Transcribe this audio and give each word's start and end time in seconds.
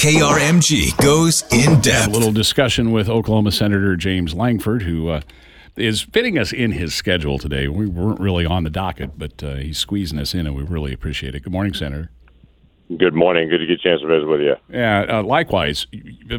KRMG 0.00 0.96
goes 1.02 1.42
in 1.52 1.80
depth. 1.80 2.08
A 2.08 2.10
little 2.10 2.32
discussion 2.32 2.92
with 2.92 3.08
Oklahoma 3.08 3.50
Senator 3.50 3.96
James 3.96 4.34
Lankford, 4.34 4.82
who 4.82 5.08
uh, 5.08 5.20
is 5.76 6.00
fitting 6.00 6.38
us 6.38 6.52
in 6.52 6.72
his 6.72 6.94
schedule 6.94 7.38
today. 7.38 7.66
We 7.66 7.86
weren't 7.86 8.20
really 8.20 8.46
on 8.46 8.64
the 8.64 8.70
docket, 8.70 9.18
but 9.18 9.42
uh, 9.42 9.56
he's 9.56 9.78
squeezing 9.78 10.18
us 10.18 10.32
in, 10.32 10.46
and 10.46 10.54
we 10.54 10.62
really 10.62 10.92
appreciate 10.92 11.34
it. 11.34 11.42
Good 11.42 11.52
morning, 11.52 11.74
Senator. 11.74 12.10
Good 12.96 13.14
morning. 13.14 13.48
Good 13.48 13.58
to 13.58 13.66
get 13.66 13.74
a 13.74 13.82
chance 13.82 14.00
to 14.00 14.06
visit 14.06 14.26
with 14.26 14.40
you. 14.40 14.56
Yeah, 14.68 15.06
uh, 15.08 15.22
likewise. 15.22 15.86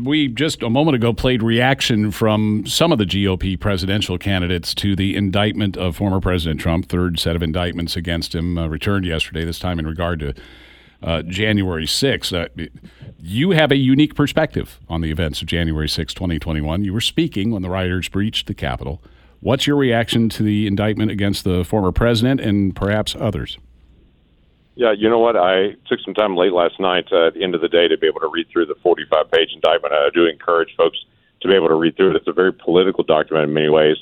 We 0.02 0.28
just 0.28 0.62
a 0.62 0.70
moment 0.70 0.96
ago 0.96 1.14
played 1.14 1.42
reaction 1.42 2.12
from 2.12 2.66
some 2.66 2.92
of 2.92 2.98
the 2.98 3.06
GOP 3.06 3.60
presidential 3.60 4.18
candidates 4.18 4.76
to 4.76 4.96
the 4.96 5.16
indictment 5.16 5.78
of 5.78 5.96
former 5.96 6.20
President 6.20 6.60
Trump. 6.60 6.90
Third 6.90 7.20
set 7.20 7.36
of 7.36 7.44
indictments 7.44 7.96
against 7.96 8.36
him 8.36 8.58
uh, 8.58 8.68
returned 8.68 9.06
yesterday, 9.06 9.46
this 9.46 9.60
time 9.60 9.80
in 9.80 9.88
regard 9.88 10.20
to 10.20 10.34
uh, 11.04 11.22
January 11.24 11.86
6th. 11.86 12.34
Uh, 12.34 12.68
you 13.20 13.52
have 13.52 13.72
a 13.72 13.76
unique 13.76 14.16
perspective 14.16 14.80
on 14.90 15.02
the 15.02 15.12
events 15.12 15.42
of 15.42 15.48
January 15.48 15.90
6, 15.90 16.14
2021. 16.14 16.84
You 16.84 16.94
were 16.94 17.02
speaking 17.02 17.52
when 17.52 17.62
the 17.62 17.70
rioters 17.70 18.10
breached 18.10 18.48
the 18.48 18.54
Capitol. 18.54 19.02
What's 19.40 19.66
your 19.66 19.76
reaction 19.76 20.30
to 20.30 20.44
the 20.44 20.68
indictment 20.68 21.12
against 21.12 21.44
the 21.44 21.64
former 21.64 21.92
president 21.92 22.42
and 22.42 22.76
perhaps 22.76 23.16
others? 23.16 23.58
Yeah, 24.76 24.94
you 24.94 25.10
know 25.10 25.20
what? 25.20 25.36
I 25.36 25.76
took 25.88 26.00
some 26.06 26.14
time 26.14 26.36
late 26.36 26.54
last 26.54 26.80
night 26.80 27.06
uh, 27.12 27.28
at 27.28 27.34
the 27.34 27.44
end 27.44 27.56
of 27.56 27.62
the 27.62 27.68
day 27.68 27.88
to 27.88 27.98
be 27.98 28.08
able 28.08 28.22
to 28.22 28.30
read 28.32 28.48
through 28.50 28.68
the 28.68 28.76
45 28.82 29.30
page 29.32 29.50
indictment. 29.54 29.94
I 29.94 30.10
do 30.14 30.26
encourage 30.26 30.76
folks 30.76 30.98
to 31.42 31.48
be 31.48 31.56
able 31.56 31.68
to 31.68 31.76
read 31.76 31.98
through 31.98 32.12
it. 32.12 32.16
It's 32.18 32.28
a 32.28 32.34
very 32.34 32.54
political 32.54 33.04
document 33.04 33.50
in 33.50 33.54
many 33.54 33.70
ways. 33.70 33.98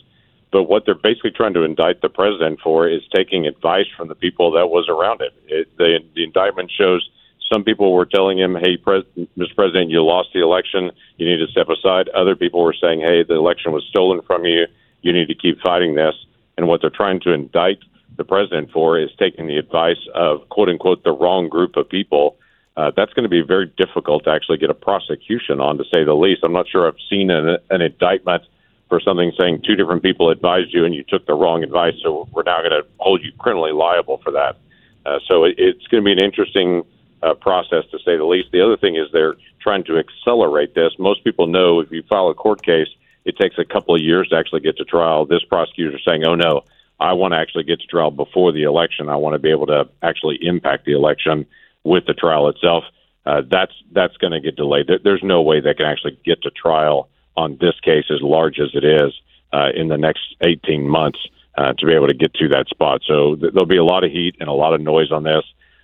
But 0.51 0.63
what 0.63 0.85
they're 0.85 0.95
basically 0.95 1.31
trying 1.31 1.53
to 1.53 1.63
indict 1.63 2.01
the 2.01 2.09
president 2.09 2.59
for 2.61 2.87
is 2.87 3.01
taking 3.13 3.45
advice 3.45 3.85
from 3.95 4.07
the 4.07 4.15
people 4.15 4.51
that 4.51 4.67
was 4.67 4.89
around 4.89 5.21
him. 5.21 5.31
it 5.47 5.77
the, 5.77 5.99
the 6.15 6.23
indictment 6.23 6.71
shows 6.75 7.07
some 7.51 7.63
people 7.63 7.93
were 7.93 8.05
telling 8.05 8.37
him, 8.37 8.55
hey, 8.55 8.77
Pres- 8.77 9.05
Mr. 9.37 9.55
President, 9.55 9.89
you 9.89 10.03
lost 10.03 10.29
the 10.33 10.41
election. 10.41 10.91
You 11.17 11.27
need 11.27 11.43
to 11.43 11.51
step 11.51 11.67
aside. 11.69 12.09
Other 12.09 12.35
people 12.35 12.63
were 12.63 12.75
saying, 12.79 13.01
hey, 13.01 13.23
the 13.23 13.35
election 13.35 13.71
was 13.71 13.83
stolen 13.89 14.21
from 14.21 14.45
you. 14.45 14.67
You 15.01 15.13
need 15.13 15.27
to 15.29 15.35
keep 15.35 15.59
fighting 15.61 15.95
this. 15.95 16.13
And 16.57 16.67
what 16.67 16.81
they're 16.81 16.89
trying 16.89 17.19
to 17.21 17.31
indict 17.31 17.79
the 18.17 18.23
president 18.23 18.71
for 18.71 18.99
is 18.99 19.09
taking 19.17 19.47
the 19.47 19.57
advice 19.57 20.05
of 20.13 20.47
quote 20.49 20.69
unquote 20.69 21.03
the 21.03 21.11
wrong 21.11 21.47
group 21.47 21.77
of 21.77 21.89
people. 21.89 22.37
Uh, 22.77 22.91
that's 22.95 23.13
going 23.13 23.23
to 23.23 23.29
be 23.29 23.41
very 23.41 23.71
difficult 23.77 24.25
to 24.25 24.29
actually 24.29 24.57
get 24.57 24.69
a 24.69 24.73
prosecution 24.73 25.59
on, 25.59 25.77
to 25.77 25.83
say 25.85 26.03
the 26.03 26.13
least. 26.13 26.41
I'm 26.43 26.53
not 26.53 26.67
sure 26.67 26.87
I've 26.87 26.95
seen 27.09 27.29
an, 27.29 27.57
an 27.69 27.81
indictment 27.81 28.43
for 28.89 28.99
something 28.99 29.31
saying 29.39 29.61
two 29.65 29.75
different 29.75 30.01
people 30.01 30.29
advised 30.29 30.73
you 30.73 30.83
and 30.83 30.93
you 30.95 31.03
took 31.03 31.25
the 31.27 31.33
wrong 31.33 31.63
advice, 31.63 31.93
so 32.03 32.27
we're 32.31 32.43
now 32.43 32.59
going 32.59 32.71
to 32.71 32.85
hold 32.97 33.23
you 33.23 33.31
criminally 33.37 33.71
liable 33.71 34.17
for 34.23 34.31
that. 34.31 34.57
Uh, 35.05 35.19
so 35.27 35.43
it, 35.43 35.55
it's 35.57 35.85
going 35.87 36.03
to 36.03 36.05
be 36.05 36.11
an 36.11 36.23
interesting 36.23 36.83
uh, 37.21 37.33
process, 37.35 37.83
to 37.91 37.99
say 37.99 38.17
the 38.17 38.25
least. 38.25 38.51
The 38.51 38.61
other 38.61 38.77
thing 38.77 38.95
is 38.95 39.07
they're 39.11 39.35
trying 39.61 39.83
to 39.85 39.97
accelerate 39.97 40.73
this. 40.73 40.93
Most 40.97 41.23
people 41.23 41.47
know 41.47 41.79
if 41.79 41.91
you 41.91 42.03
file 42.03 42.29
a 42.29 42.33
court 42.33 42.63
case, 42.63 42.87
it 43.25 43.37
takes 43.37 43.57
a 43.59 43.65
couple 43.65 43.93
of 43.93 44.01
years 44.01 44.29
to 44.29 44.35
actually 44.35 44.61
get 44.61 44.77
to 44.77 44.85
trial. 44.85 45.25
This 45.25 45.43
prosecutor 45.43 45.97
is 45.97 46.03
saying, 46.03 46.23
oh 46.25 46.35
no, 46.35 46.63
I 46.99 47.13
want 47.13 47.33
to 47.33 47.37
actually 47.37 47.65
get 47.65 47.79
to 47.81 47.87
trial 47.87 48.11
before 48.11 48.51
the 48.51 48.63
election. 48.63 49.09
I 49.09 49.17
want 49.17 49.33
to 49.33 49.39
be 49.39 49.51
able 49.51 49.67
to 49.67 49.87
actually 50.01 50.39
impact 50.41 50.85
the 50.85 50.93
election 50.93 51.45
with 51.83 52.05
the 52.05 52.13
trial 52.13 52.47
itself. 52.47 52.83
Uh, 53.25 53.41
that's 53.47 53.73
that's 53.91 54.17
going 54.17 54.31
to 54.31 54.39
get 54.39 54.55
delayed. 54.55 54.87
There, 54.87 54.99
there's 55.03 55.23
no 55.23 55.41
way 55.41 55.59
they 55.59 55.73
can 55.73 55.85
actually 55.85 56.17
get 56.25 56.41
to 56.43 56.51
trial 56.51 57.09
on 57.39 57.57
this 57.61 57.79
case 57.81 58.05
as 58.09 58.21
large 58.21 58.59
as 58.59 58.69
it 58.73 58.83
is 58.83 59.13
uh, 59.53 59.69
in 59.73 59.87
the 59.87 59.97
next 59.97 60.35
18 60.41 60.87
months 60.87 61.19
uh, 61.57 61.73
to 61.73 61.85
be 61.85 61.93
able 61.93 62.07
to 62.07 62.13
get 62.13 62.33
to 62.33 62.49
that 62.49 62.67
spot. 62.67 63.01
So 63.07 63.35
th- 63.35 63.53
there'll 63.53 63.65
be 63.65 63.77
a 63.77 63.83
lot 63.83 64.03
of 64.03 64.11
heat 64.11 64.35
and 64.39 64.49
a 64.49 64.53
lot 64.53 64.73
of 64.73 64.81
noise 64.81 65.11
on 65.11 65.23
this. 65.23 65.43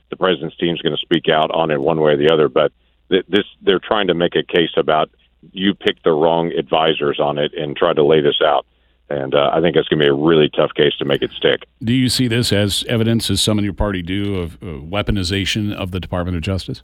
The 0.09 0.17
president's 0.17 0.57
team 0.57 0.75
is 0.75 0.81
going 0.81 0.95
to 0.95 1.01
speak 1.01 1.29
out 1.29 1.51
on 1.51 1.71
it 1.71 1.81
one 1.81 1.99
way 2.01 2.13
or 2.13 2.17
the 2.17 2.31
other, 2.31 2.49
but 2.49 2.71
th- 3.09 3.25
this 3.29 3.45
they're 3.61 3.79
trying 3.79 4.07
to 4.07 4.13
make 4.13 4.35
a 4.35 4.43
case 4.43 4.75
about 4.77 5.09
you 5.51 5.73
picked 5.73 6.03
the 6.03 6.11
wrong 6.11 6.51
advisors 6.51 7.19
on 7.19 7.37
it 7.37 7.53
and 7.53 7.75
try 7.75 7.93
to 7.93 8.03
lay 8.03 8.21
this 8.21 8.39
out. 8.43 8.65
And 9.09 9.35
uh, 9.35 9.51
I 9.53 9.61
think 9.61 9.75
it's 9.75 9.87
going 9.87 9.99
to 9.99 10.05
be 10.05 10.09
a 10.09 10.13
really 10.13 10.49
tough 10.49 10.71
case 10.75 10.93
to 10.97 11.05
make 11.05 11.21
it 11.21 11.31
stick. 11.37 11.65
Do 11.83 11.93
you 11.93 12.09
see 12.09 12.27
this 12.27 12.51
as 12.51 12.83
evidence, 12.89 13.29
as 13.29 13.39
some 13.41 13.59
in 13.59 13.63
your 13.63 13.73
party 13.73 14.01
do, 14.01 14.37
of 14.37 14.59
weaponization 14.59 15.71
of 15.71 15.91
the 15.91 15.99
Department 15.99 16.35
of 16.37 16.41
Justice? 16.41 16.81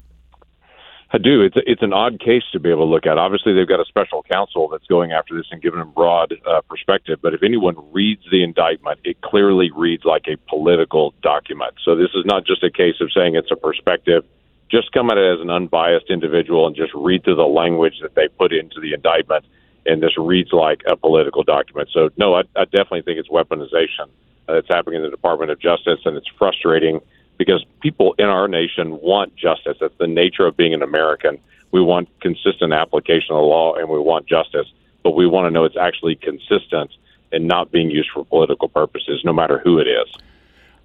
I 1.13 1.17
do. 1.17 1.41
It's 1.41 1.57
it's 1.67 1.81
an 1.81 1.91
odd 1.91 2.21
case 2.21 2.43
to 2.53 2.59
be 2.59 2.69
able 2.69 2.85
to 2.85 2.89
look 2.89 3.05
at. 3.05 3.17
Obviously, 3.17 3.53
they've 3.53 3.67
got 3.67 3.81
a 3.81 3.85
special 3.85 4.23
counsel 4.23 4.69
that's 4.69 4.87
going 4.87 5.11
after 5.11 5.35
this 5.35 5.45
and 5.51 5.61
giving 5.61 5.79
them 5.79 5.91
broad 5.91 6.33
uh, 6.45 6.61
perspective. 6.61 7.19
But 7.21 7.33
if 7.33 7.43
anyone 7.43 7.75
reads 7.91 8.23
the 8.31 8.43
indictment, 8.43 8.99
it 9.03 9.19
clearly 9.19 9.71
reads 9.75 10.05
like 10.05 10.27
a 10.27 10.37
political 10.49 11.13
document. 11.21 11.73
So 11.83 11.95
this 11.95 12.11
is 12.15 12.23
not 12.25 12.45
just 12.45 12.63
a 12.63 12.71
case 12.71 12.95
of 13.01 13.11
saying 13.11 13.35
it's 13.35 13.51
a 13.51 13.57
perspective. 13.57 14.23
Just 14.69 14.93
come 14.93 15.09
at 15.09 15.17
it 15.17 15.33
as 15.33 15.41
an 15.41 15.49
unbiased 15.49 16.09
individual 16.09 16.65
and 16.65 16.77
just 16.77 16.93
read 16.93 17.25
through 17.25 17.35
the 17.35 17.43
language 17.43 17.95
that 18.01 18.15
they 18.15 18.29
put 18.29 18.53
into 18.53 18.79
the 18.79 18.93
indictment, 18.93 19.43
and 19.85 20.01
this 20.01 20.17
reads 20.17 20.53
like 20.53 20.79
a 20.87 20.95
political 20.95 21.43
document. 21.43 21.89
So 21.91 22.09
no, 22.15 22.35
I, 22.35 22.43
I 22.55 22.63
definitely 22.63 23.01
think 23.01 23.19
it's 23.19 23.27
weaponization 23.27 24.07
uh, 24.47 24.53
that's 24.53 24.69
happening 24.69 24.99
in 24.99 25.03
the 25.03 25.09
Department 25.09 25.51
of 25.51 25.59
Justice, 25.59 25.99
and 26.05 26.15
it's 26.15 26.29
frustrating 26.39 27.01
because 27.41 27.65
people 27.79 28.13
in 28.19 28.25
our 28.25 28.47
nation 28.47 29.01
want 29.01 29.35
justice. 29.35 29.75
That's 29.81 29.97
the 29.97 30.05
nature 30.05 30.45
of 30.45 30.55
being 30.55 30.75
an 30.75 30.83
American. 30.83 31.39
We 31.71 31.81
want 31.81 32.07
consistent 32.19 32.71
application 32.71 33.31
of 33.31 33.37
the 33.37 33.47
law 33.47 33.73
and 33.73 33.89
we 33.89 33.97
want 33.97 34.27
justice, 34.27 34.67
but 35.01 35.15
we 35.15 35.25
want 35.25 35.47
to 35.47 35.49
know 35.49 35.65
it's 35.65 35.75
actually 35.75 36.17
consistent 36.17 36.91
and 37.31 37.47
not 37.47 37.71
being 37.71 37.89
used 37.89 38.11
for 38.13 38.23
political 38.23 38.69
purposes, 38.69 39.23
no 39.25 39.33
matter 39.33 39.57
who 39.57 39.79
it 39.79 39.87
is. 39.87 40.13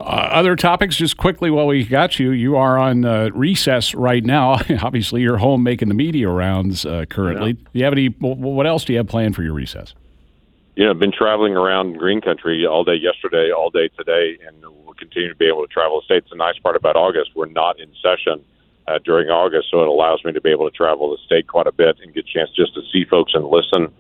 Uh, 0.01 0.05
other 0.33 0.57
topics, 0.57 0.97
just 0.97 1.19
quickly 1.19 1.51
while 1.51 1.67
we 1.67 1.85
got 1.85 2.19
you, 2.19 2.31
you 2.31 2.57
are 2.57 2.79
on 2.79 3.05
uh, 3.05 3.29
recess 3.35 3.95
right 3.95 4.25
now. 4.25 4.53
Obviously, 4.81 5.21
you're 5.21 5.37
home 5.37 5.63
making 5.63 5.89
the 5.89 5.95
media 5.95 6.31
rounds 6.31 6.87
uh, 6.87 7.05
currently. 7.11 7.53
Do 7.53 7.61
you 7.75 7.85
have 7.85 7.93
any? 7.93 8.07
What 8.07 8.67
else 8.67 8.87
do 8.87 8.95
you 8.95 8.99
have 8.99 9.09
planned 9.09 9.37
for 9.37 9.43
your 9.43 9.53
recess? 9.53 9.95
You 10.77 10.85
know, 10.85 10.93
been 10.93 11.11
traveling 11.11 11.57
around 11.57 11.97
Green 11.97 12.21
Country 12.21 12.67
all 12.67 12.85
day 12.85 12.97
yesterday, 12.97 13.51
all 13.51 13.71
day 13.71 13.89
today, 13.97 14.37
and 14.47 14.61
we'll 14.85 14.93
continue 14.93 15.31
to 15.31 15.35
be 15.35 15.47
able 15.47 15.67
to 15.67 15.73
travel 15.73 16.01
the 16.01 16.05
state. 16.05 16.19
It's 16.19 16.29
the 16.29 16.37
nice 16.37 16.59
part 16.59 16.77
about 16.77 16.97
August. 16.97 17.31
We're 17.35 17.47
not 17.47 17.81
in 17.81 17.91
session 18.03 18.45
uh, 18.87 18.99
during 19.03 19.31
August, 19.31 19.69
so 19.71 19.81
it 19.81 19.89
allows 19.89 20.23
me 20.23 20.33
to 20.33 20.41
be 20.43 20.51
able 20.51 20.71
to 20.71 20.77
travel 20.77 21.11
the 21.11 21.17
state 21.25 21.47
quite 21.47 21.67
a 21.67 21.73
bit 21.73 21.97
and 22.03 22.13
get 22.13 22.27
a 22.29 22.31
chance 22.31 22.51
just 22.55 22.75
to 22.75 22.83
see 22.93 23.07
folks 23.07 23.33
and 23.33 23.47
listen, 23.47 23.91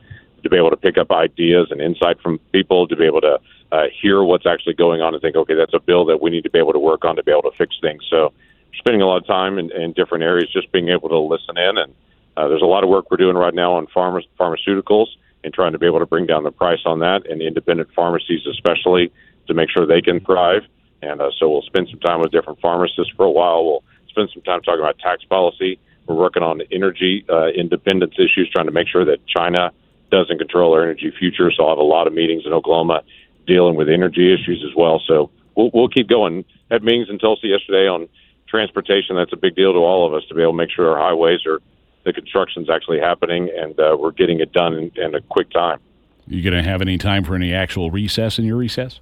to 0.43 0.51
be 0.51 0.57
able 0.59 0.69
to 0.69 0.77
pick 0.77 0.99
up 0.99 1.11
ideas 1.11 1.69
and 1.71 1.81
insight 1.81 2.21
from 2.21 2.39
people, 2.53 2.87
to 2.87 2.95
be 2.95 3.07
able 3.07 3.23
to 3.23 3.41
uh, 3.73 3.85
hear 4.03 4.23
what's 4.23 4.45
actually 4.45 4.75
going 4.75 5.01
on 5.01 5.15
and 5.15 5.23
think, 5.23 5.35
okay, 5.35 5.55
that's 5.55 5.73
a 5.73 5.81
bill 5.81 6.05
that 6.05 6.21
we 6.21 6.29
need 6.29 6.45
to 6.45 6.51
be 6.51 6.59
able 6.59 6.75
to 6.75 6.79
work 6.79 7.07
on 7.07 7.17
to 7.17 7.23
be 7.23 7.33
able 7.33 7.51
to 7.51 7.57
fix 7.57 7.75
things. 7.81 8.05
So, 8.11 8.35
spending 8.77 9.01
a 9.01 9.07
lot 9.07 9.17
of 9.17 9.27
time 9.27 9.59
in, 9.59 9.73
in 9.73 9.95
different 9.95 10.25
areas, 10.25 10.53
just 10.53 10.71
being 10.73 10.91
able 10.91 11.09
to 11.09 11.19
listen 11.19 11.57
in, 11.57 11.79
and 11.79 11.95
uh, 12.37 12.49
there's 12.49 12.61
a 12.61 12.67
lot 12.67 12.85
of 12.85 12.91
work 12.91 13.11
we're 13.11 13.17
doing 13.17 13.35
right 13.35 13.55
now 13.55 13.73
on 13.73 13.87
pharma- 13.87 14.29
pharmaceuticals 14.39 15.07
and 15.47 15.55
trying 15.55 15.71
to 15.71 15.79
be 15.79 15.87
able 15.87 16.01
to 16.01 16.07
bring 16.07 16.27
down 16.27 16.43
the 16.43 16.51
price 16.51 16.81
on 16.85 16.99
that, 16.99 17.25
and 17.31 17.41
independent 17.41 17.89
pharmacies 17.95 18.41
especially 18.51 19.13
to 19.47 19.55
make 19.55 19.71
sure 19.71 19.87
they 19.87 20.03
can 20.03 20.19
thrive. 20.19 20.63
And 21.03 21.21
uh, 21.21 21.31
so 21.39 21.49
we'll 21.49 21.63
spend 21.63 21.87
some 21.89 22.01
time 22.01 22.21
with 22.21 22.33
different 22.33 22.61
pharmacists 22.61 23.13
for 23.17 23.25
a 23.25 23.31
while. 23.31 23.65
We'll 23.65 23.85
spend 24.09 24.29
some 24.35 24.43
time 24.43 24.61
talking 24.63 24.81
about 24.81 24.99
tax 24.99 25.23
policy. 25.25 25.79
We're 26.07 26.17
working 26.17 26.43
on 26.43 26.63
energy 26.73 27.25
uh, 27.31 27.49
independence 27.49 28.15
issues, 28.19 28.51
trying 28.53 28.67
to 28.67 28.73
make 28.73 28.89
sure 28.89 29.05
that 29.05 29.25
China 29.29 29.71
doesn't 30.11 30.39
control 30.39 30.73
our 30.73 30.83
energy 30.83 31.13
future. 31.17 31.53
So 31.53 31.63
I'll 31.63 31.71
have 31.71 31.79
a 31.79 31.83
lot 31.83 32.09
of 32.09 32.13
meetings 32.13 32.43
in 32.45 32.53
Oklahoma 32.53 33.03
dealing 33.47 33.77
with 33.77 33.89
energy 33.89 34.35
issues 34.35 34.65
as 34.69 34.75
well. 34.77 35.01
So 35.07 35.31
we'll, 35.55 35.71
we'll 35.73 35.89
keep 35.89 36.09
going. 36.09 36.45
Had 36.73 36.83
meetings 36.83 37.09
in 37.09 37.21
Tulsa 37.21 37.47
yesterday 37.47 37.87
on 37.87 38.09
transportation. 38.49 39.15
That's 39.15 39.33
a 39.33 39.37
big 39.37 39.55
deal 39.55 39.73
to 39.73 39.79
all 39.79 40.09
of 40.09 40.13
us 40.13 40.27
to 40.29 40.35
be 40.35 40.43
able 40.43 40.53
to 40.53 40.59
make 40.59 40.71
sure 40.71 40.91
our 40.91 40.99
highways 40.99 41.47
are 41.47 41.61
the 42.07 42.13
construction's 42.13 42.71
actually 42.71 43.01
happening 43.01 43.51
and 43.55 43.79
uh, 43.79 43.97
we're 43.99 44.13
getting 44.13 44.41
it 44.41 44.53
done 44.53 44.75
in, 44.75 44.93
in 44.97 45.15
a 45.15 45.21
quick 45.21 45.51
time. 45.51 45.81
You 46.27 46.43
going 46.43 46.55
to 46.55 46.69
have 46.69 46.81
any 46.81 46.97
time 46.97 47.25
for 47.25 47.35
any 47.35 47.53
actual 47.53 47.91
recess 47.91 48.39
in 48.39 48.45
your 48.45 48.57
recess? 48.57 49.01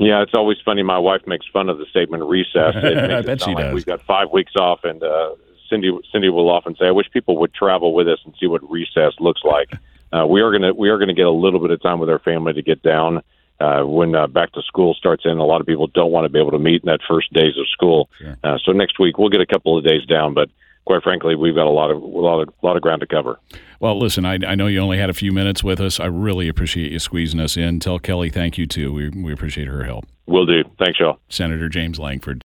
Yeah, 0.00 0.22
it's 0.22 0.32
always 0.34 0.58
funny. 0.64 0.82
My 0.82 0.98
wife 0.98 1.22
makes 1.26 1.46
fun 1.52 1.68
of 1.68 1.78
the 1.78 1.86
statement 1.86 2.24
recess. 2.24 2.74
I 2.76 3.20
bet 3.22 3.42
she 3.42 3.54
like 3.54 3.58
does. 3.58 3.74
We've 3.74 3.86
got 3.86 4.02
five 4.02 4.30
weeks 4.32 4.52
off, 4.56 4.84
and 4.84 5.02
uh, 5.02 5.34
Cindy 5.68 5.90
Cindy 6.12 6.28
will 6.28 6.48
often 6.48 6.76
say, 6.76 6.86
"I 6.86 6.92
wish 6.92 7.10
people 7.10 7.36
would 7.38 7.52
travel 7.52 7.92
with 7.92 8.06
us 8.06 8.20
and 8.24 8.32
see 8.38 8.46
what 8.46 8.68
recess 8.70 9.14
looks 9.20 9.42
like." 9.44 9.72
Uh, 10.10 10.24
we 10.26 10.40
are 10.40 10.50
gonna 10.50 10.72
we 10.72 10.88
are 10.88 10.96
gonna 10.96 11.12
get 11.12 11.26
a 11.26 11.30
little 11.30 11.60
bit 11.60 11.70
of 11.70 11.82
time 11.82 11.98
with 11.98 12.08
our 12.08 12.18
family 12.20 12.54
to 12.54 12.62
get 12.62 12.82
down. 12.82 13.20
Uh, 13.60 13.82
when 13.82 14.14
uh, 14.14 14.26
back 14.26 14.50
to 14.52 14.62
school 14.62 14.94
starts 14.94 15.26
in, 15.26 15.36
a 15.36 15.44
lot 15.44 15.60
of 15.60 15.66
people 15.66 15.86
don't 15.88 16.10
want 16.10 16.24
to 16.24 16.30
be 16.30 16.38
able 16.38 16.52
to 16.52 16.58
meet 16.58 16.82
in 16.82 16.86
that 16.86 17.00
first 17.06 17.30
days 17.34 17.58
of 17.58 17.68
school. 17.68 18.08
Sure. 18.16 18.34
Uh, 18.42 18.56
so 18.64 18.72
next 18.72 18.98
week 18.98 19.18
we'll 19.18 19.28
get 19.28 19.42
a 19.42 19.46
couple 19.46 19.76
of 19.76 19.84
days 19.84 20.06
down, 20.06 20.32
but 20.32 20.48
quite 20.88 21.02
frankly, 21.02 21.34
we've 21.34 21.54
got 21.54 21.66
a 21.66 21.70
lot 21.70 21.90
of 21.90 22.02
a 22.02 22.06
lot 22.06 22.40
of, 22.40 22.48
a 22.48 22.66
lot 22.66 22.76
of 22.76 22.82
ground 22.82 23.02
to 23.02 23.06
cover. 23.06 23.38
Well, 23.78 23.98
listen, 23.98 24.24
I, 24.24 24.38
I 24.46 24.54
know 24.54 24.66
you 24.68 24.80
only 24.80 24.96
had 24.96 25.10
a 25.10 25.14
few 25.14 25.32
minutes 25.32 25.62
with 25.62 25.80
us. 25.80 26.00
I 26.00 26.06
really 26.06 26.48
appreciate 26.48 26.90
you 26.90 26.98
squeezing 26.98 27.40
us 27.40 27.58
in. 27.58 27.78
Tell 27.78 27.98
Kelly 27.98 28.30
thank 28.30 28.56
you 28.56 28.66
too. 28.66 28.90
We 28.92 29.10
we 29.10 29.32
appreciate 29.32 29.68
her 29.68 29.84
help. 29.84 30.06
Will 30.26 30.46
do. 30.46 30.64
Thanks, 30.78 30.98
y'all. 30.98 31.20
Senator 31.28 31.68
James 31.68 31.98
Lankford. 31.98 32.42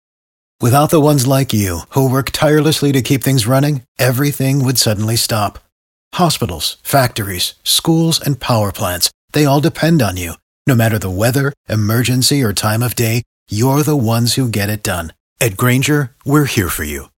Without 0.61 0.89
the 0.89 1.01
ones 1.01 1.27
like 1.27 1.53
you, 1.53 1.81
who 1.89 2.09
work 2.09 2.31
tirelessly 2.31 2.93
to 2.93 3.01
keep 3.01 3.23
things 3.23 3.45
running, 3.45 3.83
everything 3.97 4.63
would 4.63 4.77
suddenly 4.77 5.17
stop. 5.17 5.59
Hospitals, 6.15 6.77
factories, 6.81 7.55
schools, 7.63 8.19
and 8.19 8.39
power 8.39 8.71
plants, 8.71 9.11
they 9.33 9.45
all 9.45 9.61
depend 9.61 10.01
on 10.01 10.15
you. 10.15 10.33
No 10.65 10.75
matter 10.75 10.97
the 10.97 11.09
weather, 11.09 11.53
emergency, 11.67 12.41
or 12.41 12.53
time 12.53 12.83
of 12.83 12.95
day, 12.95 13.23
you're 13.49 13.83
the 13.83 13.95
ones 13.95 14.33
who 14.35 14.49
get 14.49 14.69
it 14.69 14.83
done. 14.83 15.13
At 15.41 15.55
Grainger, 15.55 16.11
we're 16.25 16.45
here 16.45 16.69
for 16.69 16.83
you 16.83 17.09